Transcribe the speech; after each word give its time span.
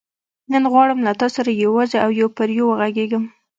نن 0.51 0.63
غواړم 0.73 0.99
له 1.07 1.13
تا 1.19 1.27
سره 1.35 1.51
یوازې 1.63 1.97
او 2.03 2.09
یو 2.19 2.27
پر 2.37 2.49
یو 2.57 2.65
وغږېږم. 2.69 3.23